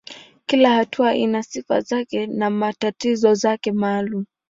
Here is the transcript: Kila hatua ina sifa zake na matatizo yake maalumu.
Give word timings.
Kila 0.45 0.69
hatua 0.73 1.15
ina 1.15 1.43
sifa 1.43 1.81
zake 1.81 2.27
na 2.27 2.49
matatizo 2.49 3.35
yake 3.43 3.71
maalumu. 3.71 4.25